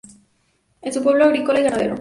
[0.81, 1.89] Es un pueblo agrícola y ganadero.